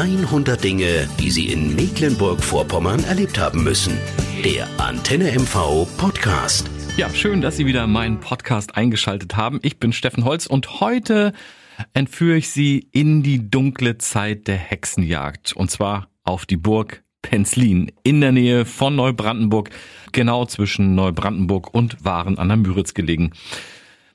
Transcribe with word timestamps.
100 0.00 0.64
Dinge, 0.64 1.06
die 1.18 1.30
Sie 1.30 1.48
in 1.52 1.76
Mecklenburg-Vorpommern 1.76 3.04
erlebt 3.04 3.38
haben 3.38 3.62
müssen. 3.62 3.98
Der 4.42 4.66
Antenne 4.80 5.30
MV 5.30 5.86
Podcast. 5.98 6.70
Ja, 6.96 7.10
schön, 7.10 7.42
dass 7.42 7.58
Sie 7.58 7.66
wieder 7.66 7.86
meinen 7.86 8.18
Podcast 8.18 8.76
eingeschaltet 8.76 9.36
haben. 9.36 9.60
Ich 9.60 9.78
bin 9.78 9.92
Steffen 9.92 10.24
Holz 10.24 10.46
und 10.46 10.80
heute 10.80 11.34
entführe 11.92 12.38
ich 12.38 12.48
Sie 12.48 12.88
in 12.92 13.22
die 13.22 13.50
dunkle 13.50 13.98
Zeit 13.98 14.48
der 14.48 14.56
Hexenjagd. 14.56 15.52
Und 15.52 15.70
zwar 15.70 16.08
auf 16.24 16.46
die 16.46 16.56
Burg 16.56 17.02
Penzlin 17.20 17.92
in 18.02 18.22
der 18.22 18.32
Nähe 18.32 18.64
von 18.64 18.96
Neubrandenburg, 18.96 19.68
genau 20.12 20.46
zwischen 20.46 20.94
Neubrandenburg 20.94 21.74
und 21.74 22.02
Waren 22.02 22.38
an 22.38 22.48
der 22.48 22.56
Müritz 22.56 22.94
gelegen. 22.94 23.32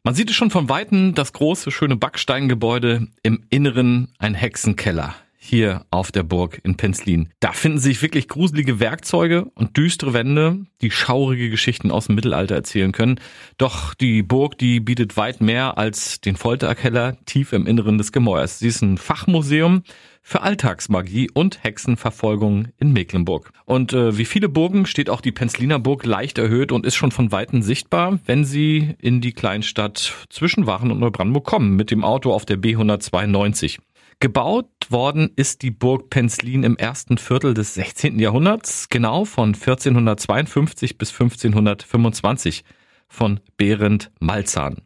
Man 0.02 0.16
sieht 0.16 0.32
es 0.32 0.36
schon 0.36 0.50
von 0.50 0.68
Weitem, 0.68 1.14
das 1.14 1.32
große, 1.32 1.70
schöne 1.70 1.96
Backsteingebäude, 1.96 3.08
im 3.22 3.46
Inneren 3.52 4.08
ein 4.18 4.34
Hexenkeller 4.34 5.14
hier 5.46 5.86
auf 5.92 6.12
der 6.12 6.24
Burg 6.24 6.60
in 6.64 6.76
Penzlin. 6.76 7.30
Da 7.40 7.52
finden 7.52 7.80
sich 7.80 8.02
wirklich 8.02 8.28
gruselige 8.28 8.80
Werkzeuge 8.80 9.46
und 9.56 9.78
düstere 9.78 10.14
Wände, 10.14 10.66
die 10.82 10.92
schaurige 10.92 11.50
Geschichten 11.50 11.92
aus 11.92 12.08
dem 12.08 12.16
Mittelalter 12.16 12.56
erzählen 12.56 12.92
können. 12.92 13.20
Doch 13.58 13.94
die 13.94 14.24
Burg, 14.24 14.58
die 14.58 14.80
bietet 14.80 15.18
weit 15.18 15.42
mehr 15.42 15.78
als 15.78 16.20
den 16.22 16.36
Folterkeller 16.36 17.18
tief 17.26 17.54
im 17.54 17.68
Inneren 17.68 17.98
des 17.98 18.12
Gemäuers. 18.12 18.60
Sie 18.60 18.68
ist 18.68 18.82
ein 18.82 18.98
Fachmuseum 18.98 19.84
für 20.28 20.42
Alltagsmagie 20.42 21.30
und 21.32 21.64
Hexenverfolgung 21.64 22.70
in 22.80 22.92
Mecklenburg. 22.94 23.52
Und 23.66 23.94
äh, 23.94 24.18
wie 24.18 24.26
viele 24.26 24.50
Burgen 24.50 24.88
steht 24.88 25.12
auch 25.12 25.22
die 25.22 25.32
Penzliner 25.32 25.78
Burg 25.78 26.04
leicht 26.04 26.40
erhöht 26.40 26.72
und 26.72 26.84
ist 26.84 26.96
schon 26.96 27.12
von 27.12 27.32
Weitem 27.32 27.62
sichtbar, 27.62 28.20
wenn 28.26 28.44
Sie 28.44 28.96
in 29.00 29.22
die 29.22 29.34
Kleinstadt 29.34 30.14
zwischen 30.32 30.66
Waren 30.66 30.92
und 30.92 31.00
Neubrandenburg 31.00 31.46
kommen 31.46 31.76
mit 31.76 31.92
dem 31.92 32.04
Auto 32.04 32.34
auf 32.34 32.44
der 32.44 32.58
B192. 32.58 33.78
Gebaut 34.20 34.70
worden 34.92 35.32
ist 35.36 35.62
die 35.62 35.72
Burg 35.72 36.10
Penzlin 36.10 36.64
im 36.64 36.78
ersten 36.78 37.18
Viertel 37.18 37.54
des 37.54 37.74
16. 37.74 38.20
Jahrhunderts, 38.20 38.90
genau 38.90 39.26
von 39.26 39.54
1452 39.54 40.98
bis 40.98 41.12
1525 41.12 42.64
von 43.08 43.40
Behrend 43.58 44.12
Malzahn. 44.20 44.82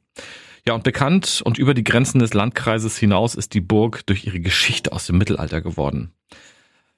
Ja, 0.67 0.73
und 0.73 0.83
bekannt 0.83 1.41
und 1.43 1.57
über 1.57 1.73
die 1.73 1.83
Grenzen 1.83 2.19
des 2.19 2.33
Landkreises 2.33 2.97
hinaus 2.97 3.35
ist 3.35 3.53
die 3.53 3.61
Burg 3.61 4.05
durch 4.05 4.25
ihre 4.25 4.39
Geschichte 4.39 4.91
aus 4.91 5.05
dem 5.07 5.17
Mittelalter 5.17 5.61
geworden. 5.61 6.13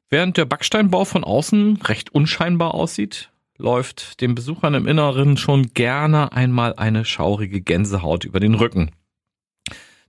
Während 0.10 0.38
der 0.38 0.46
Backsteinbau 0.46 1.06
von 1.06 1.24
außen 1.24 1.78
recht 1.84 2.14
unscheinbar 2.14 2.74
aussieht, 2.74 3.32
läuft 3.58 4.20
den 4.20 4.36
Besuchern 4.36 4.74
im 4.74 4.88
Inneren 4.88 5.38
schon 5.38 5.74
gerne 5.74 6.34
einmal 6.34 6.74
eine 6.76 7.06
schaurige 7.06 7.62
Gänsehaut 7.62 8.26
über 8.26 8.40
den 8.40 8.56
Rücken. 8.56 8.92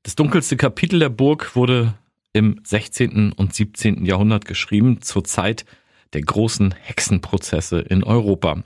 Das 0.02 0.16
dunkelste 0.16 0.56
Kapitel 0.56 0.98
der 0.98 1.10
Burg 1.10 1.54
wurde 1.54 1.94
im 2.32 2.60
16. 2.64 3.32
und 3.32 3.54
17. 3.54 4.04
Jahrhundert 4.04 4.44
geschrieben, 4.44 5.02
zur 5.02 5.24
Zeit 5.24 5.64
der 6.12 6.22
großen 6.22 6.72
Hexenprozesse 6.72 7.80
in 7.80 8.04
Europa. 8.04 8.62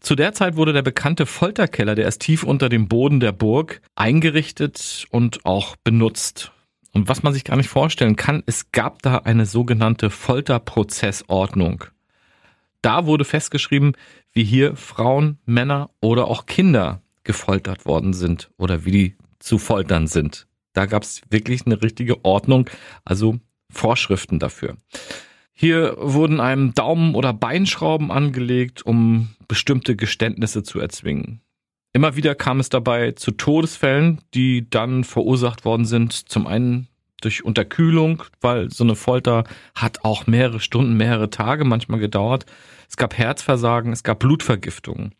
Zu 0.00 0.14
der 0.14 0.32
Zeit 0.32 0.56
wurde 0.56 0.72
der 0.72 0.82
bekannte 0.82 1.26
Folterkeller, 1.26 1.94
der 1.94 2.08
ist 2.08 2.20
tief 2.20 2.42
unter 2.42 2.68
dem 2.68 2.88
Boden 2.88 3.20
der 3.20 3.32
Burg, 3.32 3.80
eingerichtet 3.94 5.06
und 5.10 5.44
auch 5.44 5.76
benutzt. 5.76 6.52
Und 6.92 7.08
was 7.08 7.22
man 7.22 7.32
sich 7.32 7.44
gar 7.44 7.56
nicht 7.56 7.68
vorstellen 7.68 8.16
kann, 8.16 8.42
es 8.46 8.72
gab 8.72 9.02
da 9.02 9.18
eine 9.18 9.46
sogenannte 9.46 10.10
Folterprozessordnung. 10.10 11.84
Da 12.82 13.06
wurde 13.06 13.24
festgeschrieben, 13.24 13.92
wie 14.32 14.44
hier 14.44 14.76
Frauen, 14.76 15.38
Männer 15.44 15.90
oder 16.00 16.26
auch 16.26 16.46
Kinder 16.46 17.02
gefoltert 17.24 17.86
worden 17.86 18.12
sind 18.12 18.50
oder 18.56 18.84
wie 18.84 18.90
die 18.90 19.16
zu 19.38 19.58
foltern 19.58 20.06
sind. 20.06 20.46
Da 20.72 20.86
gab 20.86 21.02
es 21.02 21.22
wirklich 21.30 21.66
eine 21.66 21.82
richtige 21.82 22.24
Ordnung, 22.24 22.68
also 23.04 23.38
Vorschriften 23.70 24.38
dafür. 24.38 24.76
Hier 25.52 25.96
wurden 25.98 26.40
einem 26.40 26.74
Daumen- 26.74 27.14
oder 27.14 27.32
Beinschrauben 27.32 28.10
angelegt, 28.10 28.82
um 28.82 29.30
bestimmte 29.46 29.96
Geständnisse 29.96 30.62
zu 30.62 30.80
erzwingen. 30.80 31.42
Immer 31.92 32.16
wieder 32.16 32.34
kam 32.34 32.60
es 32.60 32.68
dabei 32.68 33.12
zu 33.12 33.32
Todesfällen, 33.32 34.20
die 34.32 34.70
dann 34.70 35.04
verursacht 35.04 35.64
worden 35.64 35.84
sind. 35.84 36.12
Zum 36.12 36.46
einen 36.46 36.88
durch 37.20 37.44
Unterkühlung, 37.44 38.22
weil 38.40 38.70
so 38.70 38.84
eine 38.84 38.94
Folter 38.94 39.44
hat 39.74 40.04
auch 40.04 40.26
mehrere 40.26 40.60
Stunden, 40.60 40.96
mehrere 40.96 41.30
Tage 41.30 41.64
manchmal 41.64 42.00
gedauert. 42.00 42.46
Es 42.88 42.96
gab 42.96 43.18
Herzversagen, 43.18 43.92
es 43.92 44.02
gab 44.02 44.20
Blutvergiftungen. 44.20 45.14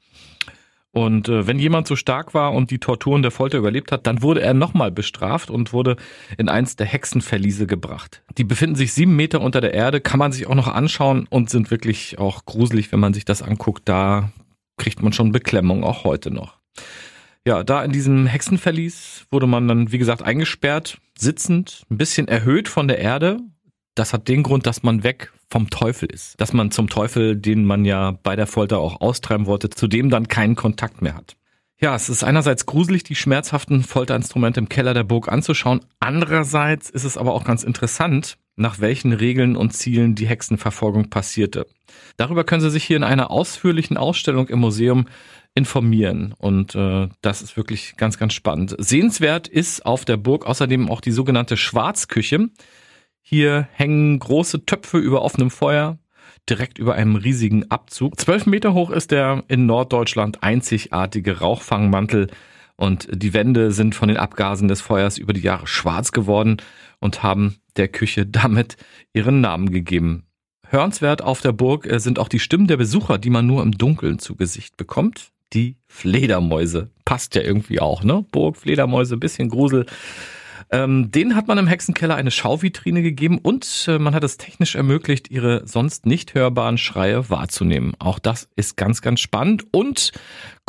Und 0.92 1.28
äh, 1.28 1.46
wenn 1.46 1.58
jemand 1.58 1.86
so 1.86 1.94
stark 1.94 2.34
war 2.34 2.52
und 2.52 2.70
die 2.70 2.78
Torturen 2.78 3.22
der 3.22 3.30
Folter 3.30 3.58
überlebt 3.58 3.92
hat, 3.92 4.06
dann 4.06 4.22
wurde 4.22 4.42
er 4.42 4.54
nochmal 4.54 4.90
bestraft 4.90 5.50
und 5.50 5.72
wurde 5.72 5.96
in 6.36 6.48
eins 6.48 6.74
der 6.74 6.86
Hexenverliese 6.86 7.66
gebracht. 7.66 8.22
Die 8.38 8.44
befinden 8.44 8.74
sich 8.74 8.92
sieben 8.92 9.14
Meter 9.14 9.40
unter 9.40 9.60
der 9.60 9.72
Erde, 9.72 10.00
kann 10.00 10.18
man 10.18 10.32
sich 10.32 10.48
auch 10.48 10.54
noch 10.54 10.66
anschauen 10.66 11.26
und 11.30 11.48
sind 11.48 11.70
wirklich 11.70 12.18
auch 12.18 12.44
gruselig, 12.44 12.90
wenn 12.90 13.00
man 13.00 13.14
sich 13.14 13.24
das 13.24 13.40
anguckt. 13.40 13.88
Da 13.88 14.32
kriegt 14.78 15.00
man 15.02 15.12
schon 15.12 15.30
Beklemmung, 15.30 15.84
auch 15.84 16.02
heute 16.04 16.32
noch. 16.32 16.58
Ja, 17.46 17.62
da 17.62 17.84
in 17.84 17.92
diesem 17.92 18.26
Hexenverlies 18.26 19.26
wurde 19.30 19.46
man 19.46 19.68
dann, 19.68 19.92
wie 19.92 19.98
gesagt, 19.98 20.22
eingesperrt, 20.22 20.98
sitzend, 21.16 21.84
ein 21.90 21.98
bisschen 21.98 22.28
erhöht 22.28 22.68
von 22.68 22.88
der 22.88 22.98
Erde. 22.98 23.38
Das 23.94 24.12
hat 24.12 24.28
den 24.28 24.42
Grund, 24.42 24.66
dass 24.66 24.82
man 24.82 25.04
weg 25.04 25.32
vom 25.50 25.68
Teufel 25.70 26.08
ist. 26.10 26.40
Dass 26.40 26.52
man 26.52 26.70
zum 26.70 26.88
Teufel, 26.88 27.36
den 27.36 27.64
man 27.64 27.84
ja 27.84 28.12
bei 28.22 28.36
der 28.36 28.46
Folter 28.46 28.78
auch 28.78 29.00
austreiben 29.00 29.46
wollte, 29.46 29.70
zu 29.70 29.88
dem 29.88 30.10
dann 30.10 30.28
keinen 30.28 30.54
Kontakt 30.54 31.02
mehr 31.02 31.14
hat. 31.14 31.36
Ja, 31.82 31.94
es 31.96 32.10
ist 32.10 32.22
einerseits 32.24 32.66
gruselig, 32.66 33.04
die 33.04 33.14
schmerzhaften 33.14 33.82
Folterinstrumente 33.82 34.60
im 34.60 34.68
Keller 34.68 34.92
der 34.92 35.04
Burg 35.04 35.32
anzuschauen. 35.32 35.80
Andererseits 35.98 36.90
ist 36.90 37.04
es 37.04 37.16
aber 37.16 37.32
auch 37.32 37.44
ganz 37.44 37.62
interessant, 37.62 38.36
nach 38.56 38.80
welchen 38.80 39.14
Regeln 39.14 39.56
und 39.56 39.72
Zielen 39.72 40.14
die 40.14 40.26
Hexenverfolgung 40.26 41.08
passierte. 41.08 41.66
Darüber 42.18 42.44
können 42.44 42.60
Sie 42.60 42.70
sich 42.70 42.84
hier 42.84 42.98
in 42.98 43.02
einer 43.02 43.30
ausführlichen 43.30 43.96
Ausstellung 43.96 44.48
im 44.48 44.58
Museum 44.58 45.06
informieren. 45.54 46.34
Und 46.36 46.74
äh, 46.74 47.08
das 47.22 47.40
ist 47.40 47.56
wirklich 47.56 47.96
ganz, 47.96 48.18
ganz 48.18 48.34
spannend. 48.34 48.76
Sehenswert 48.78 49.48
ist 49.48 49.86
auf 49.86 50.04
der 50.04 50.18
Burg 50.18 50.44
außerdem 50.46 50.90
auch 50.90 51.00
die 51.00 51.12
sogenannte 51.12 51.56
Schwarzküche. 51.56 52.50
Hier 53.32 53.68
hängen 53.70 54.18
große 54.18 54.66
Töpfe 54.66 54.98
über 54.98 55.22
offenem 55.22 55.52
Feuer, 55.52 56.00
direkt 56.48 56.80
über 56.80 56.96
einem 56.96 57.14
riesigen 57.14 57.70
Abzug. 57.70 58.18
Zwölf 58.18 58.44
Meter 58.44 58.74
hoch 58.74 58.90
ist 58.90 59.12
der 59.12 59.44
in 59.46 59.66
Norddeutschland 59.66 60.42
einzigartige 60.42 61.38
Rauchfangmantel 61.38 62.26
und 62.74 63.06
die 63.12 63.32
Wände 63.32 63.70
sind 63.70 63.94
von 63.94 64.08
den 64.08 64.16
Abgasen 64.16 64.66
des 64.66 64.80
Feuers 64.80 65.16
über 65.16 65.32
die 65.32 65.42
Jahre 65.42 65.68
schwarz 65.68 66.10
geworden 66.10 66.56
und 66.98 67.22
haben 67.22 67.58
der 67.76 67.86
Küche 67.86 68.26
damit 68.26 68.76
ihren 69.12 69.40
Namen 69.40 69.70
gegeben. 69.70 70.24
Hörenswert 70.66 71.22
auf 71.22 71.40
der 71.40 71.52
Burg 71.52 71.86
sind 71.98 72.18
auch 72.18 72.28
die 72.28 72.40
Stimmen 72.40 72.66
der 72.66 72.78
Besucher, 72.78 73.18
die 73.18 73.30
man 73.30 73.46
nur 73.46 73.62
im 73.62 73.70
Dunkeln 73.70 74.18
zu 74.18 74.34
Gesicht 74.34 74.76
bekommt. 74.76 75.30
Die 75.52 75.76
Fledermäuse. 75.86 76.90
Passt 77.04 77.36
ja 77.36 77.42
irgendwie 77.42 77.78
auch, 77.78 78.02
ne? 78.02 78.24
Burg, 78.32 78.56
Fledermäuse, 78.56 79.16
bisschen 79.16 79.50
Grusel. 79.50 79.86
Ähm, 80.72 81.10
denen 81.10 81.34
hat 81.34 81.48
man 81.48 81.58
im 81.58 81.66
Hexenkeller 81.66 82.14
eine 82.14 82.30
Schauvitrine 82.30 83.02
gegeben 83.02 83.38
und 83.38 83.86
äh, 83.88 83.98
man 83.98 84.14
hat 84.14 84.22
es 84.22 84.36
technisch 84.36 84.76
ermöglicht, 84.76 85.30
ihre 85.30 85.66
sonst 85.66 86.06
nicht 86.06 86.34
hörbaren 86.34 86.78
Schreie 86.78 87.28
wahrzunehmen. 87.28 87.94
Auch 87.98 88.20
das 88.20 88.48
ist 88.54 88.76
ganz, 88.76 89.02
ganz 89.02 89.20
spannend. 89.20 89.66
Und 89.72 90.12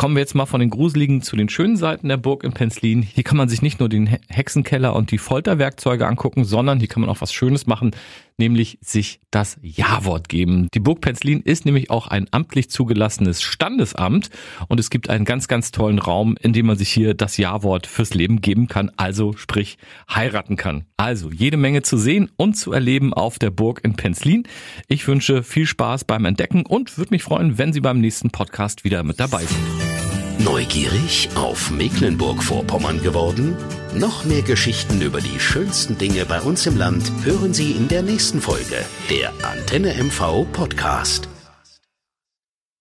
kommen 0.01 0.15
wir 0.15 0.21
jetzt 0.21 0.33
mal 0.33 0.47
von 0.47 0.59
den 0.59 0.71
gruseligen 0.71 1.21
zu 1.21 1.35
den 1.35 1.47
schönen 1.47 1.77
Seiten 1.77 2.07
der 2.07 2.17
Burg 2.17 2.43
in 2.43 2.53
Penzlin. 2.53 3.03
Hier 3.03 3.23
kann 3.23 3.37
man 3.37 3.49
sich 3.49 3.61
nicht 3.61 3.79
nur 3.79 3.87
den 3.87 4.07
Hexenkeller 4.29 4.95
und 4.95 5.11
die 5.11 5.19
Folterwerkzeuge 5.19 6.07
angucken, 6.07 6.43
sondern 6.43 6.79
hier 6.79 6.87
kann 6.87 7.01
man 7.01 7.09
auch 7.11 7.21
was 7.21 7.31
Schönes 7.31 7.67
machen, 7.67 7.91
nämlich 8.37 8.79
sich 8.81 9.19
das 9.29 9.59
Ja-Wort 9.61 10.27
geben. 10.27 10.69
Die 10.73 10.79
Burg 10.79 11.01
Penzlin 11.01 11.41
ist 11.41 11.65
nämlich 11.65 11.91
auch 11.91 12.07
ein 12.07 12.25
amtlich 12.31 12.71
zugelassenes 12.71 13.43
Standesamt 13.43 14.31
und 14.67 14.79
es 14.79 14.89
gibt 14.89 15.07
einen 15.11 15.23
ganz, 15.23 15.47
ganz 15.47 15.69
tollen 15.69 15.99
Raum, 15.99 16.35
in 16.41 16.51
dem 16.51 16.65
man 16.65 16.77
sich 16.77 16.89
hier 16.89 17.13
das 17.13 17.37
Ja-Wort 17.37 17.85
fürs 17.85 18.15
Leben 18.15 18.41
geben 18.41 18.67
kann, 18.67 18.89
also 18.97 19.33
sprich 19.33 19.77
heiraten 20.09 20.55
kann. 20.55 20.85
Also 20.97 21.29
jede 21.29 21.57
Menge 21.57 21.83
zu 21.83 21.97
sehen 21.97 22.31
und 22.37 22.55
zu 22.55 22.71
erleben 22.71 23.13
auf 23.13 23.37
der 23.37 23.51
Burg 23.51 23.81
in 23.83 23.93
Penzlin. 23.93 24.47
Ich 24.87 25.07
wünsche 25.07 25.43
viel 25.43 25.67
Spaß 25.67 26.05
beim 26.05 26.25
Entdecken 26.25 26.65
und 26.65 26.97
würde 26.97 27.11
mich 27.11 27.21
freuen, 27.21 27.59
wenn 27.59 27.71
Sie 27.71 27.81
beim 27.81 28.01
nächsten 28.01 28.31
Podcast 28.31 28.83
wieder 28.83 29.03
mit 29.03 29.19
dabei 29.19 29.45
sind. 29.45 29.90
Neugierig 30.43 31.29
auf 31.35 31.69
Mecklenburg-Vorpommern 31.69 33.01
geworden? 33.03 33.55
Noch 33.93 34.25
mehr 34.25 34.41
Geschichten 34.41 35.01
über 35.01 35.21
die 35.21 35.39
schönsten 35.39 35.97
Dinge 35.97 36.25
bei 36.25 36.41
uns 36.41 36.65
im 36.65 36.77
Land 36.77 37.11
hören 37.23 37.53
Sie 37.53 37.71
in 37.73 37.87
der 37.87 38.01
nächsten 38.01 38.41
Folge 38.41 38.85
der 39.09 39.33
Antenne 39.43 39.93
MV 40.03 40.45
Podcast. 40.51 41.30